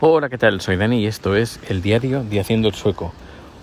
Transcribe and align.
Hola, 0.00 0.28
¿qué 0.28 0.38
tal? 0.38 0.60
Soy 0.60 0.74
Dani 0.76 0.98
y 0.98 1.06
esto 1.06 1.36
es 1.36 1.60
el 1.68 1.80
diario 1.80 2.24
de 2.24 2.40
Haciendo 2.40 2.66
el 2.66 2.74
Sueco. 2.74 3.14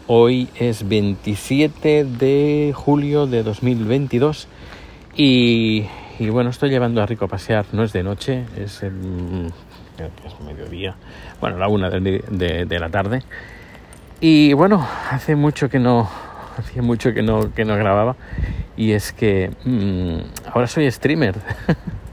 Hoy 0.07 0.47
es 0.55 0.87
27 0.87 2.05
de 2.05 2.71
julio 2.73 3.27
de 3.27 3.43
2022 3.43 4.47
y, 5.17 5.87
y 6.19 6.29
bueno, 6.29 6.49
estoy 6.49 6.69
llevando 6.69 7.03
a 7.03 7.05
Rico 7.05 7.25
a 7.25 7.27
pasear, 7.27 7.65
no 7.73 7.83
es 7.83 7.91
de 7.91 8.03
noche, 8.03 8.45
es, 8.55 8.81
el, 8.81 9.51
mediodía, 10.45 10.95
bueno, 11.41 11.57
la 11.57 11.67
una 11.67 11.89
de, 11.89 12.77
la 12.79 12.89
tarde. 12.89 13.23
Y 14.21 14.53
bueno, 14.53 14.87
hace 15.11 15.35
mucho 15.35 15.67
que 15.67 15.79
no, 15.79 16.09
hacía 16.57 16.81
mucho 16.81 17.13
que 17.13 17.23
no, 17.23 17.53
que 17.53 17.65
no 17.65 17.75
grababa 17.75 18.15
y 18.77 18.93
es 18.93 19.11
que 19.11 19.51
mmm, 19.65 20.19
ahora 20.53 20.67
soy 20.67 20.89
streamer. 20.89 21.35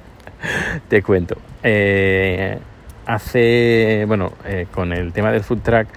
Te 0.88 1.04
cuento. 1.04 1.36
Eh, 1.62 2.58
hace, 3.08 4.04
bueno, 4.06 4.32
eh, 4.44 4.66
con 4.70 4.92
el 4.92 5.12
tema 5.12 5.32
del 5.32 5.42
food 5.42 5.62
track, 5.62 5.88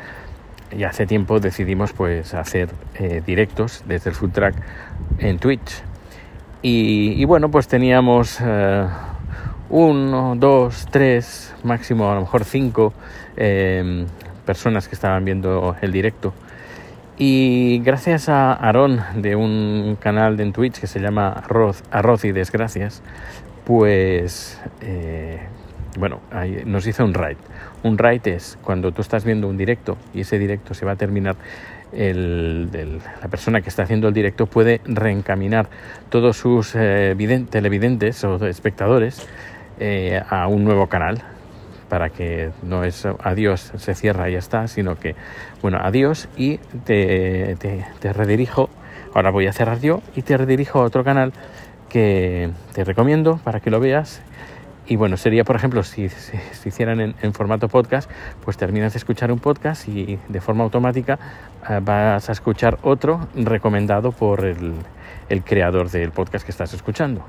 ya 0.75 0.87
hace 0.87 1.05
tiempo 1.05 1.41
decidimos 1.41 1.91
pues 1.91 2.33
hacer 2.33 2.69
eh, 2.95 3.21
directos 3.25 3.83
desde 3.85 4.11
el 4.11 4.15
food 4.15 4.31
track 4.31 4.55
en 5.19 5.37
Twitch. 5.37 5.83
Y, 6.61 7.13
y 7.17 7.25
bueno, 7.25 7.51
pues 7.51 7.67
teníamos 7.67 8.39
eh, 8.41 8.87
uno, 9.69 10.35
dos, 10.37 10.87
tres, 10.89 11.53
máximo 11.63 12.09
a 12.09 12.15
lo 12.15 12.21
mejor 12.21 12.45
cinco 12.45 12.93
eh, 13.35 14.05
personas 14.45 14.87
que 14.87 14.95
estaban 14.95 15.25
viendo 15.25 15.75
el 15.81 15.91
directo. 15.91 16.33
Y 17.17 17.81
gracias 17.83 18.29
a 18.29 18.53
Aaron 18.53 19.01
de 19.15 19.35
un 19.35 19.97
canal 19.99 20.39
en 20.39 20.53
Twitch 20.53 20.79
que 20.79 20.87
se 20.87 20.99
llama 20.99 21.29
Arroz, 21.29 21.83
Arroz 21.91 22.23
y 22.23 22.31
Desgracias, 22.31 23.03
pues 23.65 24.59
bueno, 25.97 26.21
nos 26.65 26.87
hizo 26.87 27.03
un 27.03 27.13
raid. 27.13 27.37
Un 27.83 27.97
raid 27.97 28.27
es 28.27 28.57
cuando 28.63 28.91
tú 28.91 29.01
estás 29.01 29.25
viendo 29.25 29.47
un 29.47 29.57
directo 29.57 29.97
y 30.13 30.21
ese 30.21 30.39
directo 30.39 30.73
se 30.73 30.85
va 30.85 30.93
a 30.93 30.95
terminar, 30.95 31.35
el, 31.91 32.69
la 33.21 33.27
persona 33.27 33.61
que 33.61 33.69
está 33.69 33.83
haciendo 33.83 34.07
el 34.07 34.13
directo 34.13 34.45
puede 34.45 34.79
reencaminar 34.85 35.67
todos 36.09 36.37
sus 36.37 36.73
eh, 36.75 37.15
televidentes 37.49 38.23
o 38.23 38.45
espectadores 38.45 39.27
eh, 39.79 40.21
a 40.29 40.47
un 40.47 40.63
nuevo 40.63 40.87
canal 40.87 41.21
para 41.89 42.09
que 42.09 42.51
no 42.63 42.85
es 42.85 43.05
adiós, 43.21 43.73
se 43.75 43.93
cierra 43.95 44.29
y 44.29 44.33
ya 44.33 44.39
está, 44.39 44.69
sino 44.69 44.97
que, 44.97 45.15
bueno, 45.61 45.77
adiós 45.81 46.29
y 46.37 46.57
te, 46.85 47.57
te, 47.59 47.85
te 47.99 48.13
redirijo, 48.13 48.69
ahora 49.13 49.29
voy 49.29 49.47
a 49.47 49.51
cerrar 49.51 49.81
yo 49.81 50.01
y 50.15 50.21
te 50.21 50.37
redirijo 50.37 50.79
a 50.79 50.83
otro 50.83 51.03
canal 51.03 51.33
que 51.89 52.49
te 52.73 52.85
recomiendo 52.85 53.41
para 53.43 53.59
que 53.59 53.69
lo 53.69 53.81
veas 53.81 54.21
y 54.91 54.97
bueno, 54.97 55.15
sería, 55.15 55.45
por 55.45 55.55
ejemplo, 55.55 55.83
si 55.83 56.09
se 56.09 56.67
hicieran 56.67 56.99
en, 56.99 57.33
formato 57.33 57.69
podcast, 57.69 58.11
pues 58.43 58.57
terminas 58.57 58.91
de 58.91 58.97
escuchar 58.97 59.31
un 59.31 59.39
podcast 59.39 59.87
y 59.87 60.19
de 60.27 60.41
forma 60.41 60.65
automática 60.65 61.17
uh, 61.69 61.79
vas 61.81 62.27
a 62.27 62.31
escuchar 62.33 62.77
otro 62.81 63.25
recomendado 63.33 64.11
por 64.11 64.43
el, 64.43 64.73
el, 65.29 65.43
creador 65.45 65.89
del 65.91 66.11
podcast 66.11 66.43
que 66.43 66.51
estás 66.51 66.73
escuchando. 66.73 67.23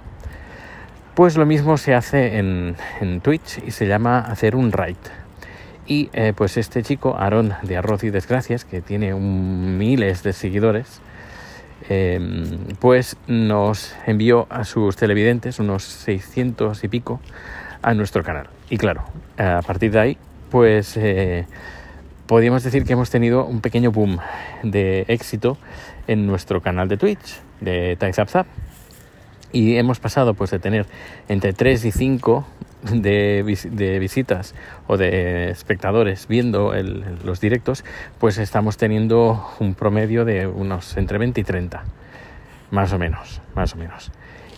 Pues 1.15 1.37
lo 1.37 1.47
mismo 1.47 1.77
se 1.77 1.95
hace 1.95 2.39
en, 2.39 2.75
en 3.01 3.21
Twitch 3.21 3.63
y 3.65 3.71
se 3.71 3.87
llama 3.87 4.19
hacer 4.19 4.57
un 4.57 4.73
raid. 4.73 4.97
Y 5.87 6.11
eh, 6.15 6.33
pues 6.35 6.57
este 6.57 6.83
chico, 6.83 7.17
Aaron 7.17 7.55
de 7.63 7.77
Arroz 7.77 8.03
y 8.03 8.11
Desgracias, 8.11 8.65
que 8.65 8.81
tiene 8.81 9.15
un, 9.15 9.79
miles 9.79 10.25
de 10.25 10.33
seguidores, 10.33 11.01
eh, 11.95 12.19
pues 12.81 13.19
nos 13.27 13.95
envió 14.07 14.47
a 14.49 14.65
sus 14.65 14.97
televidentes, 14.97 15.59
unos 15.59 15.85
600 15.85 16.83
y 16.85 16.89
pico, 16.89 17.21
a 17.83 17.93
nuestro 17.93 18.23
canal. 18.23 18.49
Y 18.71 18.79
claro, 18.79 19.05
a 19.37 19.61
partir 19.61 19.93
de 19.93 20.01
ahí, 20.01 20.17
pues 20.51 20.97
eh, 20.97 21.45
podríamos 22.27 22.65
decir 22.65 22.85
que 22.85 22.95
hemos 22.95 23.11
tenido 23.11 23.45
un 23.45 23.61
pequeño 23.61 23.93
boom 23.93 24.19
de 24.63 25.05
éxito 25.09 25.59
en 26.07 26.27
nuestro 26.27 26.63
canal 26.63 26.89
de 26.89 26.97
Twitch, 26.97 27.41
de 27.61 27.97
TypeZapZap. 27.97 28.47
Y 29.53 29.77
hemos 29.77 30.01
pasado 30.01 30.33
pues 30.33 30.51
de 30.51 30.59
tener 30.59 30.87
entre 31.29 31.53
3 31.53 31.85
y 31.85 31.93
5 31.93 32.47
de, 32.91 33.45
de, 33.71 33.99
visitas 33.99 34.55
o 34.87 34.97
de 34.97 35.51
espectadores 35.51 36.27
viendo 36.29 36.75
el, 36.75 37.05
los 37.25 37.41
directos, 37.41 37.85
pues 38.19 38.39
estamos 38.39 38.77
teniendo 38.77 39.47
un 39.61 39.75
promedio 39.75 40.25
de 40.25 40.47
unos 40.47 40.97
entre 40.97 41.19
20 41.19 41.41
y 41.41 41.45
30, 41.45 41.85
más 42.71 42.93
o 42.93 42.99
menos, 42.99 43.41
más 43.55 43.75
o 43.75 43.77
menos. 43.77 44.11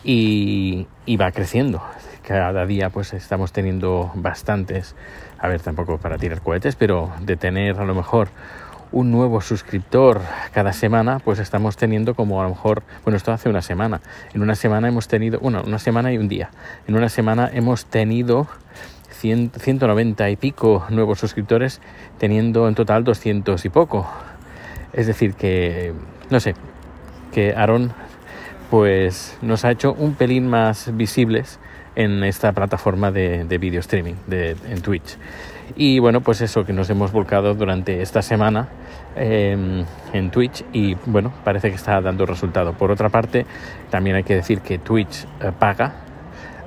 Y, 0.04 0.86
y 1.06 1.16
va 1.16 1.32
creciendo. 1.32 1.82
Cada 2.26 2.64
día 2.64 2.90
pues 2.90 3.12
estamos 3.12 3.52
teniendo 3.52 4.10
bastantes, 4.14 4.96
a 5.38 5.48
ver, 5.48 5.60
tampoco 5.60 5.98
para 5.98 6.16
tirar 6.16 6.40
cohetes, 6.40 6.76
pero 6.76 7.12
de 7.20 7.36
tener 7.36 7.78
a 7.78 7.84
lo 7.84 7.94
mejor 7.94 8.28
un 8.94 9.10
nuevo 9.10 9.40
suscriptor 9.40 10.20
cada 10.52 10.72
semana, 10.72 11.18
pues 11.18 11.40
estamos 11.40 11.76
teniendo 11.76 12.14
como 12.14 12.40
a 12.40 12.44
lo 12.44 12.50
mejor, 12.50 12.84
bueno, 13.02 13.16
esto 13.16 13.32
hace 13.32 13.48
una 13.48 13.60
semana. 13.60 14.00
En 14.32 14.40
una 14.40 14.54
semana 14.54 14.86
hemos 14.86 15.08
tenido, 15.08 15.40
bueno, 15.40 15.64
una 15.66 15.80
semana 15.80 16.12
y 16.12 16.18
un 16.18 16.28
día. 16.28 16.50
En 16.86 16.94
una 16.94 17.08
semana 17.08 17.50
hemos 17.52 17.86
tenido 17.86 18.46
100, 19.10 19.50
190 19.58 20.30
y 20.30 20.36
pico 20.36 20.86
nuevos 20.90 21.18
suscriptores, 21.18 21.80
teniendo 22.18 22.68
en 22.68 22.76
total 22.76 23.02
200 23.02 23.64
y 23.64 23.68
poco. 23.68 24.08
Es 24.92 25.08
decir, 25.08 25.34
que, 25.34 25.92
no 26.30 26.38
sé, 26.38 26.54
que 27.32 27.52
Aaron 27.52 27.92
pues 28.74 29.38
nos 29.40 29.64
ha 29.64 29.70
hecho 29.70 29.92
un 29.92 30.16
pelín 30.16 30.48
más 30.48 30.90
visibles 30.96 31.60
en 31.94 32.24
esta 32.24 32.50
plataforma 32.50 33.12
de, 33.12 33.44
de 33.44 33.58
video 33.58 33.78
streaming 33.78 34.14
de, 34.26 34.56
en 34.68 34.82
Twitch. 34.82 35.16
Y 35.76 36.00
bueno, 36.00 36.22
pues 36.22 36.40
eso 36.40 36.64
que 36.64 36.72
nos 36.72 36.90
hemos 36.90 37.12
volcado 37.12 37.54
durante 37.54 38.02
esta 38.02 38.20
semana 38.20 38.66
eh, 39.14 39.84
en 40.12 40.30
Twitch 40.32 40.64
y 40.72 40.96
bueno, 41.06 41.32
parece 41.44 41.68
que 41.68 41.76
está 41.76 42.00
dando 42.00 42.26
resultado. 42.26 42.72
Por 42.72 42.90
otra 42.90 43.10
parte, 43.10 43.46
también 43.90 44.16
hay 44.16 44.24
que 44.24 44.34
decir 44.34 44.58
que 44.58 44.78
Twitch 44.78 45.24
eh, 45.40 45.52
paga. 45.56 46.03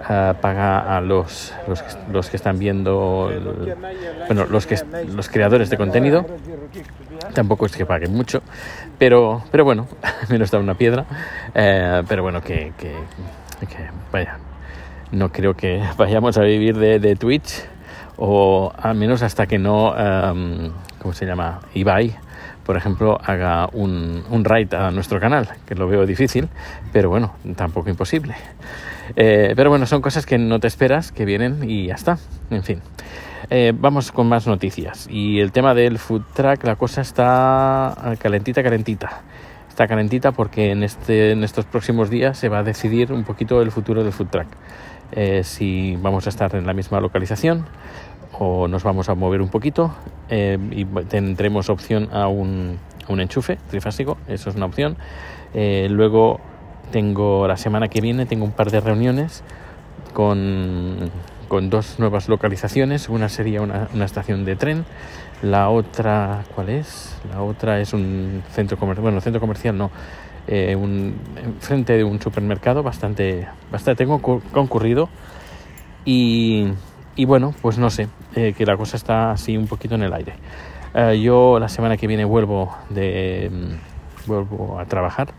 Uh, 0.10 0.34
paga 0.40 0.96
a 0.96 1.02
los, 1.02 1.54
los, 1.68 1.84
los, 2.10 2.30
que 2.30 2.38
están 2.38 2.58
viendo, 2.60 3.30
el, 3.30 3.76
bueno, 4.28 4.46
los, 4.46 4.66
que, 4.66 4.78
los 5.14 5.28
creadores 5.28 5.70
de 5.70 5.76
contenido. 5.76 6.26
Tampoco 7.34 7.66
es 7.66 7.76
que 7.76 7.86
paguen 7.86 8.14
mucho, 8.14 8.42
pero, 8.98 9.44
pero 9.52 9.66
bueno, 9.66 9.86
menos 10.30 10.50
da 10.50 10.60
una 10.60 10.76
piedra. 10.76 11.06
Eh, 11.54 12.04
pero 12.08 12.24
bueno, 12.24 12.42
que, 12.42 12.72
que, 12.78 12.94
que, 13.60 13.90
vaya, 14.12 14.38
no 15.12 15.30
creo 15.30 15.56
que 15.56 15.84
vayamos 15.98 16.38
a 16.38 16.42
vivir 16.42 16.78
de, 16.78 17.00
de 17.00 17.16
Twitch 17.18 17.66
o 18.16 18.72
al 18.78 18.96
menos 18.96 19.22
hasta 19.24 19.46
que 19.46 19.60
no, 19.60 19.92
um, 19.92 20.72
¿cómo 21.02 21.14
se 21.14 21.26
llama? 21.26 21.60
Ibai, 21.74 22.16
por 22.68 22.76
ejemplo, 22.76 23.18
haga 23.24 23.70
un, 23.72 24.26
un 24.30 24.44
raid 24.44 24.74
a 24.74 24.92
nuestro 24.92 25.22
canal, 25.22 25.48
que 25.66 25.74
lo 25.74 25.88
veo 25.88 26.06
difícil, 26.06 26.50
pero 26.92 27.10
bueno, 27.10 27.34
tampoco 27.56 27.90
imposible. 27.90 28.36
Eh, 29.16 29.54
pero 29.56 29.70
bueno, 29.70 29.86
son 29.86 30.02
cosas 30.02 30.26
que 30.26 30.38
no 30.38 30.60
te 30.60 30.68
esperas, 30.68 31.14
que 31.14 31.24
vienen 31.24 31.64
y 31.64 31.88
ya 31.88 31.94
está. 31.94 32.18
En 32.50 32.64
fin, 32.64 32.82
eh, 33.50 33.72
vamos 33.74 34.12
con 34.12 34.28
más 34.28 34.48
noticias. 34.48 35.08
Y 35.10 35.40
el 35.40 35.54
tema 35.54 35.74
del 35.74 35.98
food 35.98 36.24
track, 36.34 36.66
la 36.66 36.76
cosa 36.76 37.00
está 37.00 37.96
calentita, 38.20 38.62
calentita. 38.62 39.22
Está 39.70 39.88
calentita 39.88 40.34
porque 40.34 40.72
en, 40.72 40.84
este, 40.84 41.32
en 41.32 41.46
estos 41.46 41.64
próximos 41.64 42.10
días 42.10 42.38
se 42.38 42.50
va 42.50 42.60
a 42.60 42.64
decidir 42.64 43.14
un 43.14 43.24
poquito 43.24 43.62
el 43.62 43.72
futuro 43.72 44.04
del 44.04 44.12
food 44.12 44.28
track. 44.28 44.48
Eh, 45.14 45.46
si 45.46 45.96
vamos 45.96 46.26
a 46.26 46.30
estar 46.30 46.54
en 46.54 46.68
la 46.68 46.74
misma 46.74 47.00
localización 47.00 47.66
o 48.34 48.68
nos 48.68 48.84
vamos 48.84 49.10
a 49.10 49.16
mover 49.16 49.42
un 49.42 49.50
poquito 49.50 49.94
eh, 50.30 50.58
y 50.72 50.86
tendremos 50.86 51.70
opción 51.70 52.10
a 52.12 52.28
un, 52.28 52.80
a 53.08 53.12
un, 53.12 53.20
enchufe 53.20 53.58
trifásico, 53.70 54.18
eso 54.28 54.50
es 54.50 54.56
una 54.56 54.66
opción. 54.66 54.98
Eh, 55.54 55.88
luego 55.90 56.40
tengo 56.92 57.48
la 57.48 57.58
semana 57.58 57.88
que 57.88 58.02
viene 58.02 58.26
tengo 58.26 58.46
un 58.46 58.52
par 58.52 58.72
de 58.72 58.80
reuniones 58.80 59.44
con, 60.14 61.12
con 61.48 61.70
dos 61.70 62.00
nuevas 62.00 62.30
localizaciones. 62.30 63.10
Una 63.10 63.30
sería 63.30 63.62
una, 63.62 63.88
una, 63.94 64.06
estación 64.06 64.46
de 64.46 64.56
tren, 64.56 64.86
la 65.42 65.70
otra, 65.70 66.44
¿cuál 66.56 66.70
es? 66.70 67.16
La 67.32 67.42
otra 67.42 67.80
es 67.80 67.94
un 67.94 68.44
centro 68.52 68.78
comercial, 68.78 69.04
bueno, 69.04 69.22
centro 69.22 69.40
comercial 69.40 69.78
no, 69.78 69.92
eh, 70.50 70.78
un, 70.78 71.16
frente 71.60 71.94
de 71.98 72.06
un 72.06 72.22
supermercado 72.22 72.82
bastante, 72.82 73.48
bastante 73.70 74.06
tengo 74.06 74.22
concurrido 74.22 75.10
y, 76.06 76.68
y 77.18 77.26
bueno, 77.26 77.54
pues 77.62 77.78
no 77.78 77.90
sé, 77.90 78.08
eh, 78.36 78.54
que 78.58 78.66
la 78.66 78.78
cosa 78.78 78.96
está 78.96 79.32
así 79.32 79.58
un 79.58 79.68
poquito 79.68 79.96
en 79.96 80.04
el 80.04 80.14
aire. 80.14 80.36
Eh, 80.94 81.20
yo 81.22 81.60
la 81.60 81.68
semana 81.68 81.98
que 81.98 82.08
viene 82.08 82.24
vuelvo 82.24 82.74
de 82.90 83.52
vuelvo 84.26 84.80
a 84.80 84.86
trabajar 84.86 85.34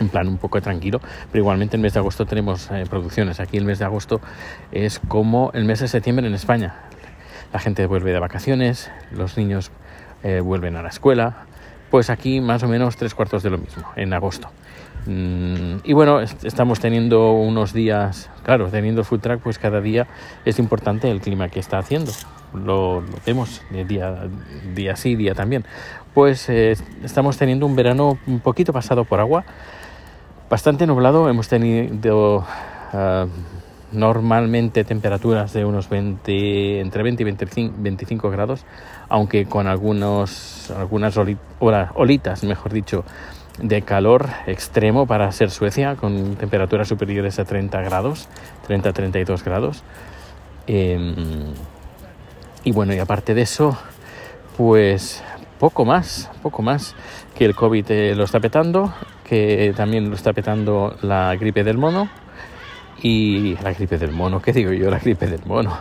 en 0.00 0.08
plan 0.08 0.28
un 0.28 0.38
poco 0.38 0.60
tranquilo, 0.60 1.00
pero 1.30 1.42
igualmente 1.42 1.76
el 1.76 1.82
mes 1.82 1.94
de 1.94 2.00
agosto 2.00 2.26
tenemos 2.26 2.70
eh, 2.70 2.84
producciones. 2.88 3.40
Aquí 3.40 3.56
el 3.56 3.64
mes 3.64 3.78
de 3.78 3.84
agosto 3.84 4.20
es 4.72 4.98
como 4.98 5.50
el 5.54 5.64
mes 5.64 5.80
de 5.80 5.88
septiembre 5.88 6.26
en 6.26 6.34
España. 6.34 6.74
La 7.52 7.60
gente 7.60 7.86
vuelve 7.86 8.12
de 8.12 8.18
vacaciones, 8.18 8.90
los 9.12 9.36
niños 9.36 9.70
eh, 10.22 10.40
vuelven 10.40 10.76
a 10.76 10.82
la 10.82 10.88
escuela, 10.88 11.46
pues 11.90 12.10
aquí 12.10 12.40
más 12.40 12.62
o 12.64 12.68
menos 12.68 12.96
tres 12.96 13.14
cuartos 13.14 13.42
de 13.42 13.50
lo 13.50 13.58
mismo, 13.58 13.84
en 13.94 14.12
agosto. 14.12 14.48
Mm, 15.06 15.76
y 15.84 15.92
bueno, 15.92 16.20
est 16.20 16.44
estamos 16.44 16.80
teniendo 16.80 17.32
unos 17.32 17.72
días, 17.72 18.30
claro, 18.42 18.68
teniendo 18.68 19.04
food 19.04 19.20
track, 19.20 19.40
pues 19.40 19.58
cada 19.58 19.80
día 19.80 20.06
es 20.44 20.58
importante 20.58 21.10
el 21.10 21.20
clima 21.20 21.48
que 21.48 21.60
está 21.60 21.78
haciendo. 21.78 22.10
lo, 22.54 23.02
vemos 23.26 23.62
día, 23.88 24.28
día 24.74 24.96
sí, 24.96 25.16
día 25.16 25.34
también, 25.34 25.64
pues 26.14 26.48
eh, 26.48 26.76
estamos 27.02 27.36
teniendo 27.36 27.66
un 27.66 27.74
verano 27.74 28.16
un 28.26 28.40
poquito 28.40 28.72
pasado 28.72 29.04
por 29.04 29.20
agua, 29.20 29.44
bastante 30.48 30.86
nublado, 30.86 31.28
hemos 31.28 31.48
tenido 31.48 32.46
ah, 32.92 33.26
normalmente 33.92 34.84
temperaturas 34.84 35.52
de 35.52 35.64
unos 35.64 35.88
20, 35.88 36.80
entre 36.80 37.02
20 37.02 37.22
y 37.22 37.24
25, 37.24 37.74
25 37.78 38.30
grados, 38.30 38.64
aunque 39.08 39.46
con 39.46 39.66
algunos, 39.66 40.70
algunas 40.70 41.16
olitas, 41.18 42.44
mejor 42.44 42.72
dicho, 42.72 43.04
de 43.58 43.82
calor 43.82 44.28
extremo 44.46 45.06
para 45.06 45.30
ser 45.32 45.50
Suecia, 45.50 45.96
con 45.96 46.36
temperaturas 46.36 46.88
superiores 46.88 47.38
a 47.38 47.44
30 47.44 47.80
grados, 47.82 48.28
30-32 48.68 49.44
grados. 49.44 49.82
Em, 50.66 51.52
y 52.64 52.72
bueno, 52.72 52.94
y 52.94 52.98
aparte 52.98 53.34
de 53.34 53.42
eso, 53.42 53.78
pues 54.56 55.22
poco 55.58 55.84
más, 55.84 56.30
poco 56.42 56.62
más 56.62 56.94
que 57.34 57.44
el 57.44 57.54
COVID 57.54 57.90
eh, 57.90 58.14
lo 58.14 58.24
está 58.24 58.40
petando, 58.40 58.92
que 59.24 59.72
también 59.76 60.08
lo 60.08 60.16
está 60.16 60.32
petando 60.32 60.96
la 61.02 61.34
gripe 61.36 61.64
del 61.64 61.78
mono 61.78 62.08
y 63.02 63.56
la 63.62 63.72
gripe 63.72 63.98
del 63.98 64.12
mono, 64.12 64.40
¿qué 64.40 64.52
digo 64.52 64.72
yo? 64.72 64.90
La 64.90 64.98
gripe 64.98 65.26
del 65.26 65.44
mono. 65.44 65.76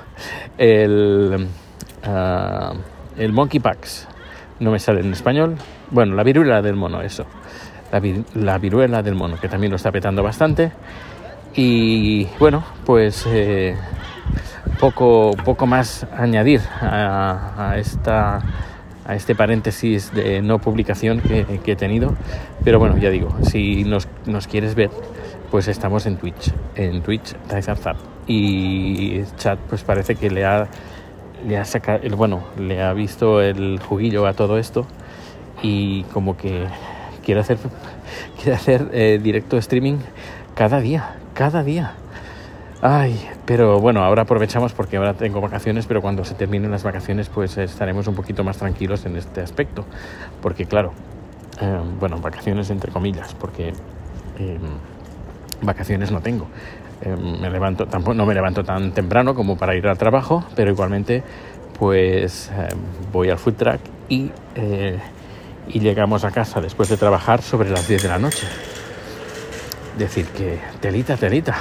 El, 0.58 1.48
uh, 2.06 2.78
el 3.18 3.32
monkeypox, 3.32 4.08
no 4.60 4.72
me 4.72 4.80
sale 4.80 5.02
en 5.02 5.14
español. 5.14 5.58
Bueno, 5.94 6.16
la 6.16 6.24
viruela 6.24 6.64
del 6.64 6.76
mono, 6.76 7.04
eso. 7.04 7.28
La, 7.92 8.02
la, 8.34 8.58
viruela 8.58 9.04
del 9.04 9.14
mono, 9.14 9.40
que 9.40 9.48
también 9.48 9.70
lo 9.70 9.76
está 9.76 9.92
petando 9.92 10.24
bastante. 10.24 10.72
Y 11.56 12.26
bueno, 12.40 12.64
pues 12.84 13.28
eh, 13.28 13.76
poco, 14.80 15.36
poco 15.46 15.68
más 15.68 16.08
añadir 16.18 16.62
a, 16.82 17.76
esta 17.78 18.42
a 19.06 19.16
este 19.16 19.36
paréntesis 19.36 20.12
de 20.14 20.42
no 20.42 20.58
publicación 20.58 21.20
que, 21.20 21.46
que, 21.64 21.74
he 21.74 21.76
tenido. 21.76 22.16
Pero 22.64 22.80
bueno, 22.80 22.98
ya 22.98 23.12
digo, 23.12 23.30
si 23.44 23.84
nos, 23.84 24.08
nos 24.26 24.48
quieres 24.48 24.74
ver, 24.74 24.90
pues 25.52 25.68
estamos 25.68 26.08
en 26.08 26.18
Twitch, 26.18 26.52
en 26.74 27.04
Twitch 27.04 27.36
Zap 27.62 27.98
y 28.26 29.22
chat 29.38 29.60
pues 29.70 29.84
parece 29.84 30.16
que 30.16 30.32
le 30.32 30.44
ha 30.44 30.68
le 31.46 31.58
ha 31.58 31.66
sacado, 31.66 32.00
bueno, 32.16 32.46
le 32.58 32.82
ha 32.82 32.94
visto 32.94 33.42
el 33.42 33.80
juguillo 33.80 34.26
a 34.26 34.34
todo 34.34 34.58
esto 34.58 34.88
y 35.64 36.04
como 36.14 36.38
que 36.38 36.68
quiere 37.26 37.42
hacer 37.42 37.58
quiere 38.36 38.54
hacer 38.54 38.90
eh, 38.94 39.20
directo 39.24 39.58
streaming 39.58 39.98
cada 40.54 40.80
día, 40.80 41.16
cada 41.34 41.64
día. 41.64 41.94
Ay, 42.86 43.18
pero 43.46 43.80
bueno, 43.80 44.04
ahora 44.04 44.24
aprovechamos 44.24 44.74
porque 44.74 44.98
ahora 44.98 45.14
tengo 45.14 45.40
vacaciones, 45.40 45.88
pero 45.88 46.02
cuando 46.02 46.26
se 46.26 46.36
terminen 46.36 46.70
las 46.70 46.84
vacaciones 46.84 47.30
pues 47.30 47.58
estaremos 47.58 48.08
un 48.08 48.14
poquito 48.14 48.44
más 48.44 48.58
tranquilos 48.58 49.06
en 49.06 49.16
este 49.16 49.42
aspecto, 49.42 49.86
porque 50.42 50.66
claro, 50.66 50.92
eh, 51.62 51.80
bueno, 52.00 52.20
vacaciones 52.20 52.70
entre 52.70 52.92
comillas, 52.92 53.34
porque 53.36 53.70
eh, 54.38 54.60
vacaciones 55.62 56.12
no 56.12 56.22
tengo. 56.22 56.48
Eh, 57.02 57.16
me 57.16 57.50
levanto, 57.50 57.86
tampoco, 57.88 58.14
no 58.14 58.26
me 58.26 58.34
levanto 58.34 58.64
tan 58.64 58.92
temprano 58.92 59.34
como 59.34 59.58
para 59.58 59.76
ir 59.76 59.88
al 59.88 59.98
trabajo, 59.98 60.44
pero 60.56 60.70
igualmente 60.70 61.24
pues 61.80 62.52
voy 63.12 63.30
al 63.30 63.38
food 63.40 63.56
track 63.56 63.80
y, 64.10 64.32
eh, 64.56 65.00
y 65.68 65.80
llegamos 65.80 66.24
a 66.24 66.32
casa 66.32 66.62
después 66.62 66.90
de 66.90 66.98
trabajar 66.98 67.42
sobre 67.42 67.70
las 67.70 67.88
10 67.88 68.04
de 68.04 68.10
la 68.10 68.20
noche. 68.20 68.48
Decir 69.98 70.28
que 70.28 70.60
telita, 70.82 71.18
telita. 71.18 71.56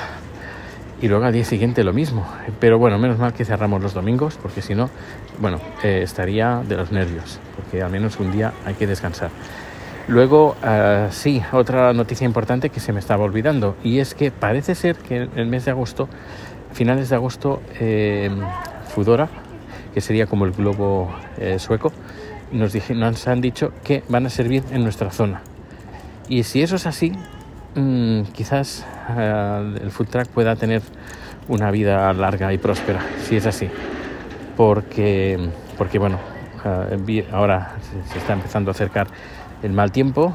Y 1.00 1.08
luego 1.08 1.24
al 1.24 1.32
día 1.32 1.44
siguiente 1.44 1.82
lo 1.82 1.92
mismo. 1.92 2.26
Pero 2.60 2.78
bueno, 2.78 2.98
menos 2.98 3.18
mal 3.18 3.32
que 3.32 3.44
cerramos 3.44 3.82
los 3.82 3.92
domingos, 3.92 4.38
porque 4.40 4.62
si 4.62 4.74
no, 4.74 4.88
bueno, 5.38 5.60
estaría 5.82 6.62
de 6.66 6.76
los 6.76 6.92
nervios, 6.92 7.40
porque 7.56 7.82
al 7.82 7.90
menos 7.90 8.20
un 8.20 8.30
día 8.30 8.52
hay 8.64 8.74
que 8.74 8.86
descansar. 8.86 9.30
Luego, 10.08 10.56
uh, 10.62 11.12
sí, 11.12 11.42
otra 11.52 11.92
noticia 11.92 12.24
importante 12.24 12.70
que 12.70 12.80
se 12.80 12.92
me 12.92 12.98
estaba 12.98 13.24
olvidando, 13.24 13.76
y 13.84 14.00
es 14.00 14.14
que 14.14 14.32
parece 14.32 14.74
ser 14.74 14.96
que 14.96 15.22
en 15.22 15.30
el 15.36 15.46
mes 15.46 15.64
de 15.64 15.70
agosto, 15.70 16.08
finales 16.72 17.08
de 17.08 17.16
agosto, 17.16 17.62
eh, 17.78 18.30
Fudora, 18.88 19.28
que 19.94 20.00
sería 20.00 20.26
como 20.26 20.44
el 20.44 20.52
globo 20.52 21.14
eh, 21.38 21.58
sueco, 21.58 21.92
nos, 22.52 23.28
han 23.28 23.40
dicho 23.40 23.72
que 23.84 24.02
van 24.08 24.26
a 24.26 24.30
servir 24.30 24.62
en 24.70 24.82
nuestra 24.82 25.10
zona. 25.10 25.42
Y 26.28 26.44
si 26.44 26.62
eso 26.62 26.76
es 26.76 26.86
así, 26.86 27.12
mmm, 27.74 28.22
quizás 28.32 28.86
uh, 29.08 29.76
el 29.82 29.90
food 29.90 30.08
truck 30.08 30.28
pueda 30.28 30.56
tener 30.56 30.82
una 31.48 31.70
vida 31.70 32.12
larga 32.12 32.52
y 32.52 32.58
próspera, 32.58 33.00
si 33.24 33.36
es 33.36 33.46
así. 33.46 33.68
Porque, 34.56 35.38
porque 35.76 35.98
bueno, 35.98 36.18
uh, 36.64 37.34
ahora 37.34 37.76
se 38.12 38.18
está 38.18 38.34
empezando 38.34 38.70
a 38.70 38.72
acercar 38.72 39.08
el 39.62 39.72
mal 39.72 39.92
tiempo, 39.92 40.34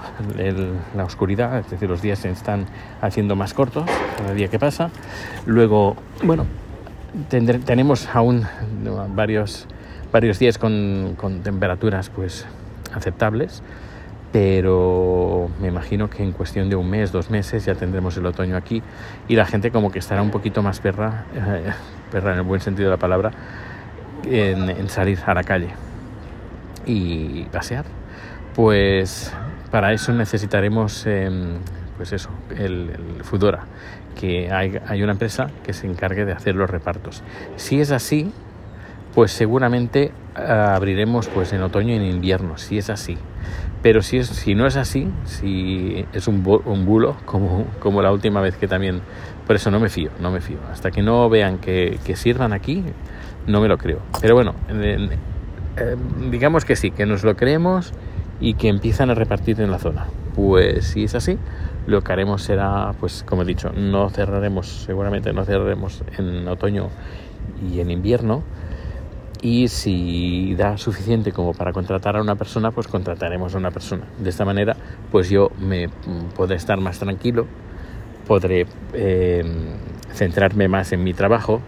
la 0.95 1.03
oscuridad, 1.03 1.59
es 1.59 1.69
decir, 1.69 1.89
los 1.89 2.01
días 2.01 2.19
se 2.19 2.29
están 2.29 2.65
haciendo 3.01 3.35
más 3.35 3.53
cortos 3.53 3.85
cada 4.17 4.33
día 4.33 4.47
que 4.47 4.57
pasa. 4.57 4.89
Luego, 5.45 5.97
bueno, 6.23 6.45
tenemos 7.29 8.07
aún 8.13 8.45
varios, 9.09 9.67
varios 10.11 10.39
días 10.39 10.57
con, 10.57 11.15
con, 11.17 11.41
temperaturas 11.41 12.09
pues 12.09 12.45
aceptables, 12.93 13.61
pero 14.31 15.49
me 15.61 15.67
imagino 15.67 16.09
que 16.09 16.23
en 16.23 16.31
cuestión 16.31 16.69
de 16.69 16.75
un 16.75 16.89
mes, 16.89 17.11
dos 17.11 17.29
meses 17.29 17.65
ya 17.65 17.75
tendremos 17.75 18.17
el 18.17 18.25
otoño 18.25 18.57
aquí 18.57 18.81
y 19.27 19.35
la 19.35 19.45
gente 19.45 19.71
como 19.71 19.91
que 19.91 19.99
estará 19.99 20.21
un 20.21 20.31
poquito 20.31 20.61
más 20.63 20.79
perra, 20.79 21.25
eh, 21.35 21.71
perra 22.11 22.33
en 22.33 22.37
el 22.37 22.43
buen 22.43 22.61
sentido 22.61 22.89
de 22.89 22.95
la 22.95 22.99
palabra, 22.99 23.31
en, 24.25 24.69
en 24.69 24.89
salir 24.89 25.19
a 25.25 25.33
la 25.33 25.43
calle 25.43 25.69
y 26.85 27.43
pasear 27.45 27.85
pues 28.57 29.31
para 29.69 29.93
eso 29.93 30.11
necesitaremos, 30.13 31.03
eh, 31.05 31.29
pues 31.95 32.11
eso, 32.11 32.31
el, 32.49 32.89
el 32.89 33.23
Fudora, 33.23 33.65
que 34.19 34.51
hay, 34.51 34.81
hay, 34.87 35.03
una 35.03 35.11
empresa 35.11 35.51
que 35.63 35.73
se 35.73 35.85
encargue 35.85 36.25
de 36.25 36.31
hacer 36.31 36.55
los 36.55 36.67
repartos. 36.67 37.21
Si 37.55 37.79
es 37.79 37.91
así, 37.91 38.33
pues 39.17 39.31
seguramente 39.31 40.11
uh, 40.37 40.75
abriremos 40.75 41.27
pues 41.27 41.51
en 41.51 41.63
otoño 41.63 41.91
y 41.91 41.97
en 41.97 42.03
invierno, 42.03 42.59
si 42.59 42.77
es 42.77 42.91
así. 42.91 43.17
Pero 43.81 44.03
si, 44.03 44.17
es, 44.17 44.27
si 44.27 44.53
no 44.53 44.67
es 44.67 44.75
así, 44.75 45.09
si 45.25 46.05
es 46.13 46.27
un, 46.27 46.43
bulo, 46.43 47.17
como, 47.25 47.65
como 47.79 48.03
la 48.03 48.11
última 48.11 48.41
vez 48.41 48.57
que 48.57 48.67
también... 48.67 49.01
Por 49.47 49.55
eso 49.55 49.71
no 49.71 49.79
me 49.79 49.89
fío, 49.89 50.11
no 50.19 50.29
me 50.29 50.39
fío. 50.39 50.59
Hasta 50.71 50.91
que 50.91 51.01
no 51.01 51.27
vean 51.29 51.57
que, 51.57 51.97
que 52.05 52.15
sirvan 52.15 52.53
aquí, 52.53 52.83
no 53.47 53.59
me 53.59 53.67
lo 53.67 53.79
creo. 53.79 54.01
Pero 54.21 54.35
bueno, 54.35 54.53
eh, 54.69 55.09
digamos 56.29 56.63
que 56.63 56.75
sí, 56.75 56.91
que 56.91 57.07
nos 57.07 57.23
lo 57.23 57.35
creemos 57.35 57.93
y 58.39 58.53
que 58.53 58.67
empiezan 58.67 59.09
a 59.09 59.15
repartir 59.15 59.59
en 59.61 59.71
la 59.71 59.79
zona. 59.79 60.05
Pues 60.35 60.89
si 60.89 61.05
es 61.05 61.15
así, 61.15 61.39
lo 61.87 62.03
que 62.03 62.11
haremos 62.11 62.43
será, 62.43 62.93
pues 62.99 63.23
como 63.27 63.41
he 63.41 63.45
dicho, 63.45 63.71
no 63.71 64.11
cerraremos, 64.11 64.67
seguramente 64.67 65.33
no 65.33 65.43
cerraremos 65.43 66.03
en 66.19 66.47
otoño 66.47 66.89
y 67.67 67.79
en 67.79 67.89
invierno. 67.89 68.43
Y 69.41 69.67
si 69.67 70.55
da 70.55 70.77
suficiente 70.77 71.31
como 71.31 71.53
para 71.53 71.71
contratar 71.71 72.17
a 72.17 72.21
una 72.21 72.35
persona, 72.35 72.71
pues 72.71 72.87
contrataremos 72.87 73.53
a 73.53 73.57
una 73.57 73.71
persona. 73.71 74.03
De 74.17 74.29
esta 74.29 74.45
manera, 74.45 74.75
pues 75.11 75.29
yo 75.29 75.51
me 75.59 75.89
podré 76.35 76.55
estar 76.55 76.79
más 76.79 76.99
tranquilo, 76.99 77.45
podré 78.27 78.65
eh, 78.93 79.45
centrarme 80.13 80.67
más 80.67 80.91
en 80.91 81.03
mi 81.03 81.13
trabajo 81.13 81.61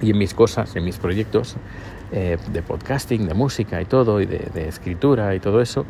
y 0.00 0.10
en 0.10 0.18
mis 0.18 0.32
cosas, 0.32 0.74
en 0.76 0.84
mis 0.84 0.96
proyectos, 0.96 1.56
eh, 2.10 2.38
de 2.52 2.62
podcasting, 2.62 3.28
de 3.28 3.34
música 3.34 3.82
y 3.82 3.84
todo, 3.84 4.20
y 4.20 4.26
de, 4.26 4.48
de, 4.54 4.68
escritura 4.68 5.34
y 5.34 5.40
todo 5.40 5.60
eso, 5.60 5.84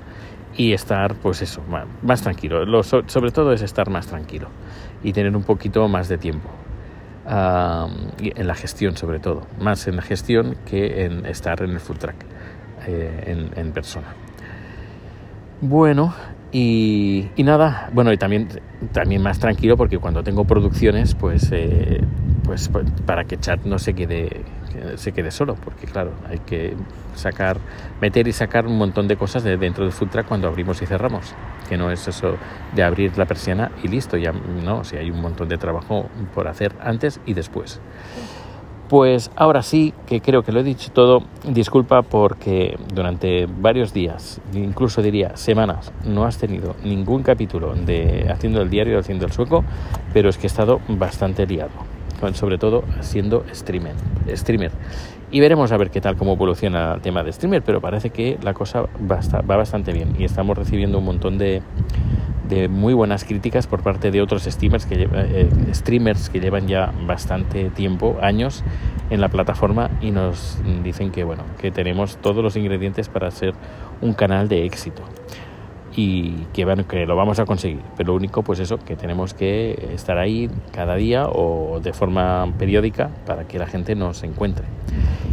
y 0.57 0.73
estar, 0.73 1.14
pues 1.14 1.43
eso, 1.43 1.62
más, 1.71 1.87
más 2.02 2.23
tranquilo. 2.23 2.64
Lo, 2.64 2.83
sobre 2.83 3.31
todo 3.31 3.52
es 3.52 3.62
estar 3.62 3.88
más 3.88 4.09
tranquilo 4.09 4.49
y 5.05 5.12
tener 5.12 5.37
un 5.37 5.45
poquito 5.45 5.87
más 5.87 6.09
de 6.09 6.19
tiempo. 6.19 6.49
En 7.30 8.47
la 8.47 8.54
gestión 8.54 8.97
sobre 8.97 9.20
todo, 9.20 9.42
más 9.61 9.87
en 9.87 9.97
la 9.97 10.02
gestión 10.02 10.56
que 10.64 11.04
en 11.04 11.26
estar 11.26 11.62
en 11.62 11.73
el 11.73 11.80
full 11.80 11.99
track 11.99 12.16
eh, 12.87 13.50
en, 13.54 13.73
persona. 13.73 14.06
Bueno, 15.61 16.14
y, 16.52 17.28
y, 17.37 17.43
nada, 17.43 17.90
bueno, 17.93 18.12
y 18.12 18.17
también, 18.17 18.49
también 18.93 19.23
más 19.23 19.38
tranquilo 19.38 19.76
porque 19.76 19.99
cuando 19.99 20.23
tengo 20.23 20.45
producciones, 20.45 21.14
pues, 21.14 21.49
eh, 21.52 22.00
pues 22.45 22.71
para 23.05 23.25
que 23.25 23.37
chat 23.38 23.64
no 23.64 23.78
se 23.78 23.95
quede 23.95 24.45
se 24.97 25.12
quede 25.12 25.31
solo, 25.31 25.55
porque 25.57 25.87
claro, 25.87 26.12
hay 26.28 26.38
que 26.38 26.75
sacar, 27.14 27.59
meter 28.00 28.28
y 28.28 28.33
sacar 28.33 28.67
un 28.67 28.76
montón 28.76 29.09
de 29.09 29.17
cosas 29.17 29.43
de 29.43 29.57
dentro 29.57 29.85
del 29.85 29.93
food 29.93 30.09
cuando 30.26 30.49
abrimos 30.49 30.81
y 30.83 30.87
cerramos, 30.87 31.35
que 31.69 31.76
no 31.76 31.90
es 31.90 32.07
eso 32.09 32.37
de 32.75 32.83
abrir 32.83 33.17
la 33.19 33.26
persiana 33.26 33.71
y 33.83 33.88
listo, 33.88 34.17
ya 34.17 34.33
no, 34.33 34.85
si 34.85 34.97
hay 34.97 35.11
un 35.11 35.21
montón 35.21 35.49
de 35.49 35.59
trabajo 35.59 36.09
por 36.35 36.49
hacer 36.49 36.75
antes 36.81 37.21
y 37.26 37.35
después. 37.35 37.81
Pues 38.88 39.30
ahora 39.37 39.62
sí, 39.62 39.92
que 40.07 40.23
creo 40.23 40.42
que 40.42 40.50
lo 40.50 40.61
he 40.61 40.62
dicho 40.62 40.90
todo, 40.90 41.23
disculpa 41.47 42.00
porque 42.00 42.78
durante 42.95 43.47
varios 43.47 43.92
días, 43.92 44.40
incluso 44.54 45.02
diría 45.02 45.37
semanas, 45.37 45.92
no 46.07 46.25
has 46.25 46.38
tenido 46.38 46.75
ningún 46.83 47.23
capítulo 47.23 47.75
de 47.75 48.26
haciendo 48.30 48.62
el 48.62 48.71
diario, 48.71 48.99
haciendo 48.99 49.26
el 49.26 49.33
sueco, 49.33 49.62
pero 50.14 50.30
es 50.30 50.38
que 50.38 50.47
he 50.47 50.47
estado 50.47 50.80
bastante 50.88 51.47
liado 51.47 51.71
sobre 52.35 52.59
todo 52.59 52.83
siendo 53.00 53.45
streamer, 53.54 53.95
streamer. 54.35 54.73
y 55.30 55.40
veremos 55.40 55.71
a 55.71 55.76
ver 55.76 55.90
qué 55.90 56.00
tal 56.00 56.16
cómo 56.16 56.33
evoluciona 56.33 56.95
el 56.95 57.00
tema 57.00 57.23
de 57.23 57.33
streamer, 57.33 57.62
pero 57.62 57.80
parece 57.80 58.11
que 58.11 58.38
la 58.42 58.54
cosa 58.54 58.83
va, 58.83 59.21
va 59.49 59.57
bastante 59.57 59.92
bien 59.92 60.16
y 60.18 60.25
estamos 60.25 60.59
recibiendo 60.59 60.99
un 60.99 61.04
montón 61.04 61.38
de, 61.38 61.62
de 62.49 62.69
muy 62.69 62.95
buenas 62.95 63.25
críticas 63.25 63.67
por 63.67 63.83
parte 63.83 64.11
de 64.11 64.21
otros 64.23 64.45
streamers 64.45 64.87
que, 64.87 65.09
eh, 65.12 65.49
streamers 65.73 66.31
que 66.31 66.40
llevan 66.40 66.67
ya 66.67 66.93
bastante 67.07 67.71
tiempo, 67.71 68.17
años 68.23 68.64
en 69.11 69.21
la 69.21 69.28
plataforma 69.28 69.90
y 70.00 70.11
nos 70.11 70.59
dicen 70.83 71.11
que 71.11 71.25
bueno, 71.25 71.45
que 71.61 71.71
tenemos 71.71 72.17
todos 72.19 72.43
los 72.43 72.57
ingredientes 72.57 73.09
para 73.09 73.31
ser 73.31 73.55
un 74.00 74.14
canal 74.14 74.49
de 74.49 74.64
éxito 74.64 75.02
y 75.97 76.47
que, 76.52 76.64
bueno, 76.64 76.87
que 76.87 77.07
lo 77.07 77.17
vamos 77.17 77.40
a 77.40 77.45
conseguir. 77.45 77.81
Pero 77.97 78.12
lo 78.12 78.17
único, 78.17 78.43
pues 78.43 78.61
eso, 78.61 78.78
que 78.78 78.95
tenemos 78.95 79.35
que 79.35 79.88
estar 79.93 80.17
ahí 80.17 80.49
cada 80.71 80.95
día 80.95 81.26
o 81.26 81.81
de 81.83 81.93
forma 81.93 82.47
periódica 82.57 83.11
para 83.26 83.49
que 83.49 83.59
la 83.59 83.67
gente 83.67 83.97
nos 83.97 84.23
encuentre. 84.23 84.64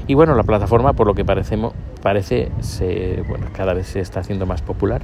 Y 0.08 0.16
bueno, 0.16 0.34
la 0.34 0.42
plataforma, 0.42 0.94
por 0.94 1.06
lo 1.06 1.14
que 1.14 1.24
parecemos, 1.24 1.74
parece, 2.02 2.52
se, 2.62 3.24
bueno, 3.28 3.46
cada 3.54 3.76
vez 3.76 3.88
se 3.88 4.00
está 4.00 4.22
haciendo 4.22 4.48
más 4.48 4.64
popular 4.64 5.04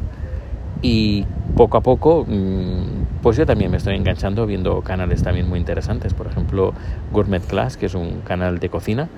y 0.81 1.25
poco 1.55 1.77
a 1.77 1.81
poco, 1.81 2.25
mm, 2.27 3.21
pues 3.21 3.37
yo 3.37 3.45
también 3.45 3.71
me 3.71 3.77
estoy 3.77 3.95
enganchando 3.95 4.45
viendo 4.45 4.81
canales 4.81 5.23
también 5.23 5.47
muy 5.47 5.59
interesantes. 5.59 6.13
Por 6.13 6.27
ejemplo, 6.27 6.73
Gourmet 7.11 7.43
Class, 7.45 7.77
que 7.77 7.85
es 7.85 7.93
un 7.93 8.21
canal 8.21 8.59
de 8.59 8.69
cocina 8.69 9.09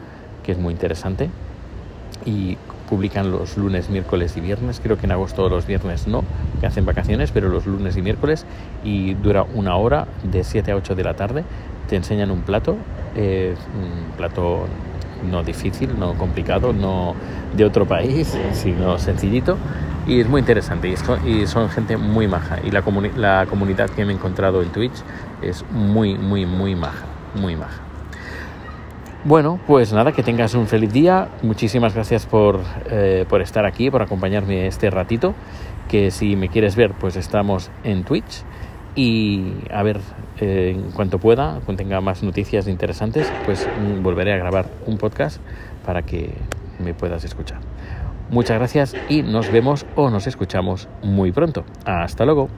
que 0.44 0.52
es 0.52 0.58
muy 0.58 0.74
interesante 0.74 1.30
y 2.26 2.58
publican 2.90 3.32
los 3.32 3.58
lunes, 3.58 3.90
miércoles 3.90 4.36
y 4.38 4.42
viernes. 4.42 4.80
Creo 4.84 4.98
que 4.98 5.06
en 5.06 5.14
agosto 5.14 5.48
los 5.50 5.66
viernes 5.66 6.08
no, 6.08 6.24
que 6.60 6.68
hacen 6.68 6.86
vacaciones, 6.86 7.32
pero 7.32 7.50
los 7.50 7.66
lunes 7.66 7.96
y 7.98 8.02
miércoles 8.02 8.46
y 8.84 9.14
dura 9.16 9.46
una 9.54 9.76
hora 9.76 10.08
de 10.24 10.44
7 10.44 10.72
a 10.72 10.76
8 10.76 10.96
de 10.96 11.04
la 11.04 11.16
tarde. 11.16 11.44
Te 11.88 11.96
enseñan 11.96 12.30
un 12.30 12.42
plato, 12.42 12.76
eh, 13.16 13.56
un 13.74 14.16
plato 14.18 14.66
no 15.30 15.44
difícil, 15.44 15.98
no 15.98 16.14
complicado, 16.16 16.74
no 16.74 17.16
de 17.56 17.66
otro 17.66 17.88
país, 17.88 18.38
sino 18.52 19.00
sencillito. 19.00 19.58
Y 20.06 20.20
es 20.20 20.28
muy 20.28 20.40
interesante 20.40 20.94
y, 21.26 21.48
son 21.48 21.70
gente 21.70 21.98
muy 21.98 22.28
maja. 22.28 22.60
Y 22.64 22.72
la, 22.72 22.84
la 23.16 23.46
comunidad 23.46 23.90
que 23.90 24.06
me 24.06 24.12
he 24.12 24.16
encontrado 24.16 24.62
en 24.62 24.70
Twitch 24.70 24.96
es 25.42 25.64
muy, 25.72 26.16
muy, 26.16 26.46
muy 26.46 26.76
maja, 26.76 27.06
muy 27.36 27.56
maja. 27.56 27.82
Bueno, 29.26 29.58
pues 29.66 29.94
nada, 29.94 30.12
que 30.12 30.22
tengas 30.22 30.54
un 30.54 30.68
feliz 30.68 30.92
día. 30.92 31.30
Muchísimas 31.42 31.94
gracias 31.94 32.26
por, 32.26 32.60
eh, 32.90 33.26
por 33.30 33.42
estar 33.42 33.66
aquí, 33.66 33.90
por 33.90 34.02
acompañarme 34.02 34.68
este 34.68 34.90
ratito. 34.90 35.34
Que 35.88 36.12
si 36.12 36.36
me 36.36 36.50
quieres 36.50 36.76
ver, 36.76 36.92
pues 36.92 37.16
estamos 37.16 37.72
en 37.86 38.04
Twitch. 38.04 38.44
Y 38.96 39.54
a 39.72 39.82
ver, 39.82 40.02
eh, 40.42 40.74
en 40.76 40.92
cuanto 40.92 41.20
pueda, 41.20 41.62
cuando 41.66 41.82
tenga 41.82 42.02
más 42.02 42.22
noticias 42.22 42.68
interesantes, 42.68 43.32
pues 43.46 43.66
mm, 43.66 44.04
volveré 44.04 44.34
a 44.34 44.38
grabar 44.38 44.66
un 44.86 44.98
podcast 44.98 45.40
para 45.86 46.02
que 46.02 46.34
me 46.80 46.94
puedas 46.94 47.24
escuchar. 47.24 47.60
Muchas 48.34 48.58
gracias 48.58 48.96
y 49.10 49.22
nos 49.22 49.52
vemos 49.52 49.86
o 49.96 50.10
nos 50.10 50.26
escuchamos 50.26 50.88
muy 51.04 51.32
pronto. 51.32 51.66
Hasta 51.86 52.26
luego. 52.26 52.50